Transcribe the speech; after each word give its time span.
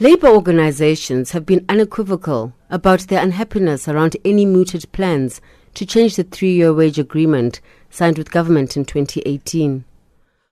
Labour 0.00 0.28
organisations 0.28 1.32
have 1.32 1.44
been 1.44 1.64
unequivocal 1.68 2.52
about 2.70 3.00
their 3.08 3.20
unhappiness 3.20 3.88
around 3.88 4.16
any 4.24 4.46
mooted 4.46 4.86
plans 4.92 5.40
to 5.74 5.84
change 5.84 6.14
the 6.14 6.22
three 6.22 6.52
year 6.52 6.72
wage 6.72 7.00
agreement 7.00 7.60
signed 7.90 8.16
with 8.16 8.30
government 8.30 8.76
in 8.76 8.84
2018. 8.84 9.84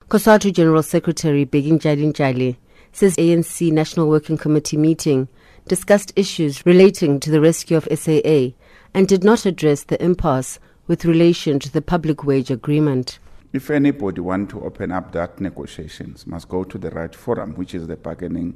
COSATU 0.08 0.52
General 0.52 0.82
Secretary 0.82 1.46
Bheki 1.46 1.78
Mtshali 1.78 2.56
says 2.90 3.14
ANC 3.14 3.70
National 3.70 4.08
Working 4.08 4.36
Committee 4.36 4.76
meeting 4.76 5.28
discussed 5.68 6.12
issues 6.16 6.66
relating 6.66 7.20
to 7.20 7.30
the 7.30 7.40
rescue 7.40 7.76
of 7.76 7.86
SAA 7.94 8.48
and 8.94 9.06
did 9.06 9.22
not 9.22 9.46
address 9.46 9.84
the 9.84 10.02
impasse 10.02 10.58
with 10.88 11.04
relation 11.04 11.60
to 11.60 11.70
the 11.70 11.82
public 11.82 12.24
wage 12.24 12.50
agreement. 12.50 13.20
If 13.56 13.70
anybody 13.70 14.20
want 14.20 14.50
to 14.50 14.62
open 14.66 14.92
up 14.92 15.12
that 15.12 15.40
negotiations, 15.40 16.26
must 16.26 16.46
go 16.46 16.62
to 16.62 16.76
the 16.76 16.90
right 16.90 17.14
forum, 17.14 17.54
which 17.54 17.74
is 17.74 17.86
the 17.86 17.96
bargaining 17.96 18.54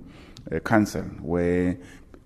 uh, 0.53 0.59
council, 0.59 1.05
where 1.23 1.79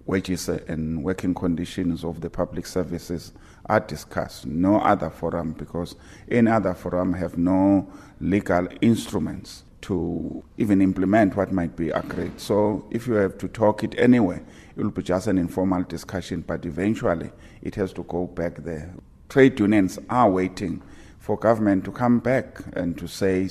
wages 0.07 0.49
and 0.49 1.05
working 1.05 1.35
conditions 1.35 2.03
of 2.03 2.21
the 2.21 2.29
public 2.29 2.67
services 2.67 3.33
are 3.67 3.79
discussed. 3.79 4.47
No 4.47 4.81
other 4.81 5.09
forum, 5.09 5.53
because 5.53 5.95
any 6.29 6.51
other 6.51 6.75
forum 6.75 7.13
have 7.13 7.39
no 7.39 7.89
legal 8.21 8.67
instruments 8.81 9.63
to 9.83 10.43
even 10.59 10.83
implement 10.83 11.37
what 11.37 11.53
might 11.53 11.77
be 11.77 11.91
agreed. 11.91 12.41
So 12.41 12.85
if 12.91 13.07
you 13.07 13.15
have 13.15 13.39
to 13.39 13.47
talk 13.47 13.85
it 13.85 13.95
anyway, 13.97 14.43
it 14.77 14.83
will 14.83 14.91
be 14.91 15.05
just 15.05 15.29
an 15.29 15.39
informal 15.39 15.85
discussion, 15.85 16.43
but 16.45 16.67
eventually 16.67 17.31
it 17.63 17.77
has 17.77 17.93
to 17.93 18.03
go 18.03 18.27
back 18.27 18.57
there. 18.65 18.93
Trade 19.29 19.61
unions 19.61 20.01
are 20.11 20.29
waiting 20.29 20.83
for 21.25 21.39
government 21.39 21.87
to 21.87 21.91
come 21.91 22.19
back 22.19 22.59
and 22.75 22.99
to 22.99 23.09
say, 23.09 23.49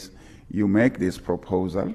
you 0.51 0.67
make 0.67 0.99
this 0.99 1.17
proposal, 1.17 1.91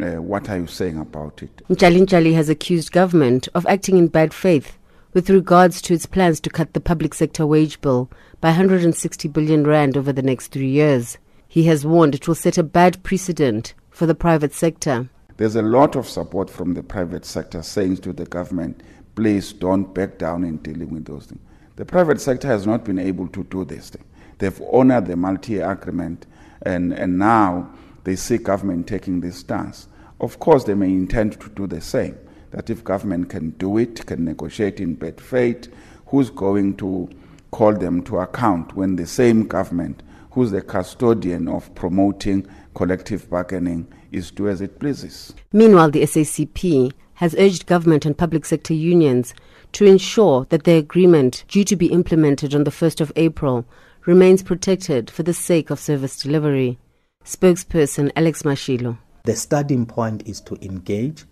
uh, 0.00 0.20
what 0.20 0.50
are 0.50 0.58
you 0.58 0.66
saying 0.66 0.98
about 0.98 1.40
it? 1.44 1.62
Mtshali 1.68 2.34
has 2.34 2.48
accused 2.48 2.90
government 2.90 3.46
of 3.54 3.64
acting 3.66 3.96
in 3.98 4.08
bad 4.08 4.34
faith 4.34 4.76
with 5.12 5.30
regards 5.30 5.80
to 5.82 5.94
its 5.94 6.06
plans 6.06 6.40
to 6.40 6.50
cut 6.50 6.72
the 6.72 6.80
public 6.80 7.14
sector 7.14 7.46
wage 7.46 7.80
bill 7.80 8.10
by 8.40 8.48
160 8.48 9.28
billion 9.28 9.64
rand 9.64 9.96
over 9.96 10.12
the 10.12 10.22
next 10.22 10.48
three 10.48 10.70
years. 10.70 11.18
He 11.46 11.64
has 11.66 11.86
warned 11.86 12.16
it 12.16 12.26
will 12.26 12.34
set 12.34 12.58
a 12.58 12.64
bad 12.64 13.00
precedent 13.04 13.74
for 13.90 14.06
the 14.06 14.16
private 14.16 14.52
sector. 14.52 15.08
There's 15.36 15.54
a 15.54 15.62
lot 15.62 15.94
of 15.94 16.08
support 16.08 16.50
from 16.50 16.74
the 16.74 16.82
private 16.82 17.24
sector 17.24 17.62
saying 17.62 17.98
to 17.98 18.12
the 18.12 18.26
government, 18.26 18.82
please 19.14 19.52
don't 19.52 19.94
back 19.94 20.18
down 20.18 20.42
in 20.42 20.56
dealing 20.56 20.90
with 20.90 21.04
those 21.04 21.26
things. 21.26 21.40
The 21.76 21.84
private 21.84 22.20
sector 22.20 22.48
has 22.48 22.66
not 22.66 22.84
been 22.84 22.98
able 22.98 23.28
to 23.28 23.44
do 23.44 23.64
this 23.64 23.90
thing. 23.90 24.04
They've 24.38 24.60
honored 24.72 25.06
the 25.06 25.16
multi-year 25.16 25.70
agreement, 25.70 26.26
and, 26.62 26.92
and 26.92 27.18
now 27.18 27.70
they 28.04 28.16
see 28.16 28.38
government 28.38 28.86
taking 28.86 29.20
this 29.20 29.36
stance. 29.36 29.88
Of 30.20 30.38
course, 30.38 30.64
they 30.64 30.74
may 30.74 30.90
intend 30.90 31.40
to 31.40 31.48
do 31.50 31.66
the 31.66 31.80
same. 31.80 32.16
That 32.50 32.70
if 32.70 32.84
government 32.84 33.30
can 33.30 33.50
do 33.50 33.78
it, 33.78 34.04
can 34.06 34.24
negotiate 34.24 34.78
in 34.80 34.94
bad 34.94 35.20
faith, 35.20 35.72
who's 36.06 36.30
going 36.30 36.76
to 36.76 37.08
call 37.50 37.74
them 37.74 38.02
to 38.02 38.18
account 38.18 38.76
when 38.76 38.96
the 38.96 39.06
same 39.06 39.46
government, 39.46 40.02
who's 40.32 40.50
the 40.50 40.62
custodian 40.62 41.48
of 41.48 41.74
promoting 41.74 42.46
collective 42.74 43.28
bargaining, 43.30 43.86
is 44.10 44.30
do 44.30 44.48
as 44.48 44.60
it 44.60 44.78
pleases? 44.78 45.32
Meanwhile, 45.52 45.90
the 45.90 46.02
SACP 46.02 46.92
has 47.14 47.34
urged 47.36 47.66
government 47.66 48.04
and 48.04 48.16
public 48.16 48.44
sector 48.44 48.74
unions 48.74 49.34
to 49.72 49.86
ensure 49.86 50.46
that 50.50 50.64
the 50.64 50.76
agreement, 50.76 51.44
due 51.48 51.64
to 51.64 51.76
be 51.76 51.86
implemented 51.86 52.54
on 52.54 52.64
the 52.64 52.70
1st 52.70 53.00
of 53.00 53.12
April, 53.16 53.64
remains 54.04 54.42
protected 54.42 55.10
for 55.10 55.22
the 55.22 55.34
sake 55.34 55.70
of 55.70 55.78
service 55.78 56.18
delivery. 56.18 56.78
Spokesperson 57.24 58.10
Alex 58.16 58.42
Mashilo. 58.42 58.98
The 59.24 59.36
starting 59.36 59.86
point 59.86 60.26
is 60.26 60.40
to 60.42 60.56
engage, 60.56 61.24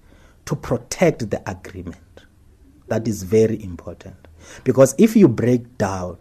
to 0.47 0.55
protect 0.55 1.31
the 1.31 1.43
agreement. 1.51 1.97
That 2.87 3.09
is 3.09 3.25
very 3.25 3.63
important. 3.63 4.17
Because 4.65 4.95
if 4.99 5.17
you 5.17 5.29
break 5.29 5.79
down 5.79 6.19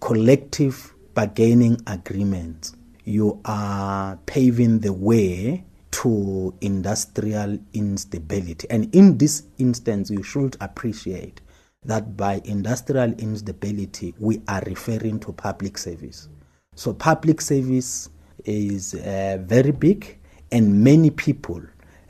collective 0.00 0.92
bargaining 1.14 1.80
agreements, 1.86 2.74
you 3.04 3.40
are 3.44 4.18
paving 4.26 4.80
the 4.80 4.92
way 4.92 5.64
to 5.92 6.52
industrial 6.60 7.58
instability. 7.72 8.68
And 8.68 8.92
in 8.94 9.18
this 9.18 9.44
instance, 9.58 10.10
you 10.10 10.22
should 10.22 10.56
appreciate 10.60 11.40
that 11.86 12.16
by 12.16 12.40
industrial 12.44 13.12
instability, 13.14 14.14
we 14.18 14.42
are 14.48 14.62
referring 14.66 15.20
to 15.20 15.32
public 15.32 15.78
service. 15.78 16.28
So, 16.74 16.92
public 16.92 17.40
service 17.40 18.10
is 18.44 18.94
uh, 18.94 19.38
very 19.40 19.72
big, 19.72 20.18
and 20.52 20.84
many 20.84 21.10
people 21.10 21.62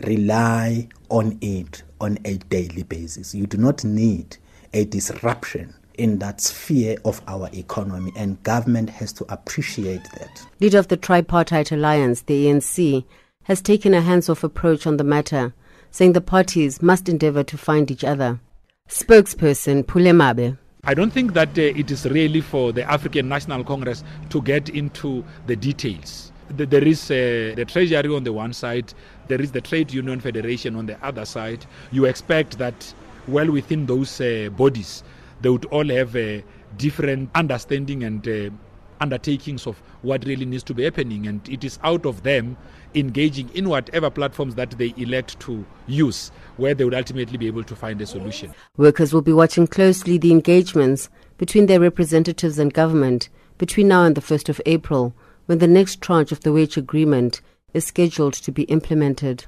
rely 0.05 0.89
on 1.09 1.39
it 1.41 1.83
on 2.01 2.19
a 2.25 2.37
daily 2.37 2.83
basis. 2.83 3.35
You 3.35 3.47
do 3.47 3.57
not 3.57 3.85
need 3.85 4.37
a 4.73 4.85
disruption 4.85 5.75
in 5.95 6.19
that 6.19 6.41
sphere 6.41 6.97
of 7.05 7.23
our 7.27 7.49
economy, 7.53 8.13
and 8.17 8.43
government 8.43 8.91
has 8.91 9.13
to 9.15 9.25
appreciate 9.33 10.03
that. 10.19 10.47
Leader 10.61 10.79
of 10.79 10.89
the 10.89 10.97
Tripartite 10.97 11.73
Alliance, 11.73 12.23
the 12.23 12.47
ANC, 12.47 13.05
has 13.45 13.63
taken 13.63 13.95
a 13.95 14.01
hands 14.01 14.29
off 14.29 14.45
approach 14.45 14.87
on 14.87 14.97
the 14.97 15.05
matter, 15.05 15.55
saying 15.91 16.13
the 16.13 16.21
parties 16.21 16.83
must 16.83 17.09
endeavor 17.09 17.45
to 17.45 17.57
find 17.57 17.91
each 17.91 18.05
other. 18.05 18.41
Spokesperson 18.89 19.85
Pule 19.85 20.13
Mabe. 20.13 20.57
I 20.85 20.95
don't 20.95 21.13
think 21.13 21.35
that 21.35 21.59
uh, 21.59 21.63
it 21.63 21.91
is 21.91 22.07
really 22.07 22.41
for 22.41 22.73
the 22.73 22.89
African 22.89 23.29
National 23.29 23.65
Congress 23.65 24.05
to 24.31 24.41
get 24.41 24.69
into 24.69 25.25
the 25.49 25.57
details. 25.57 26.31
There 26.51 26.85
is 26.85 27.11
uh, 27.11 27.55
the 27.57 27.65
Treasury 27.67 28.15
on 28.15 28.23
the 28.23 28.33
one 28.33 28.53
side, 28.53 28.95
there 29.27 29.41
is 29.41 29.51
the 29.51 29.61
Trade 29.61 29.93
Union 29.93 30.21
Federation 30.21 30.77
on 30.77 30.87
the 30.87 31.05
other 31.05 31.25
side. 31.25 31.67
You 31.91 32.05
expect 32.05 32.59
that 32.59 32.95
well 33.27 33.51
within 33.51 33.87
those 33.87 34.21
uh, 34.21 34.51
bodies, 34.57 35.03
they 35.41 35.49
would 35.49 35.65
all 35.67 35.89
have 35.89 36.15
a 36.15 36.45
different 36.77 37.31
understanding 37.35 38.05
and 38.05 38.29
uh, 38.29 38.51
undertakings 39.01 39.67
of 39.67 39.79
what 40.03 40.25
really 40.25 40.45
needs 40.45 40.63
to 40.65 40.75
be 40.75 40.85
happening. 40.85 41.27
And 41.27 41.47
it 41.49 41.65
is 41.65 41.79
out 41.83 42.07
of 42.07 42.23
them 42.23 42.57
engaging 42.95 43.51
in 43.55 43.69
whatever 43.69 44.11
platforms 44.11 44.55
that 44.55 44.71
they 44.73 44.95
elect 44.97 45.39
to 45.41 45.65
use 45.87 46.31
where 46.57 46.75
they 46.75 46.85
would 46.85 46.95
ultimately 46.95 47.37
be 47.37 47.47
able 47.47 47.65
to 47.65 47.77
find 47.77 48.01
a 48.01 48.07
solution. 48.07 48.55
Workers 48.77 49.13
will 49.13 49.23
be 49.23 49.33
watching 49.33 49.67
closely 49.67 50.19
the 50.19 50.33
engagements 50.33 51.09
between 51.39 51.67
their 51.67 51.81
representatives 51.81 52.59
and 52.59 52.73
government 52.73 53.29
between 53.59 53.89
now 53.89 54.05
and 54.05 54.15
the 54.15 54.21
1st 54.21 54.49
of 54.49 54.61
April 54.67 55.15
when 55.47 55.59
the 55.59 55.67
next 55.67 56.01
tranche 56.01 56.33
of 56.33 56.41
the 56.41 56.53
wage 56.53 56.77
agreement 56.77 57.41
is 57.73 57.85
scheduled 57.85 58.35
to 58.35 58.53
be 58.53 58.63
implemented. 58.65 59.45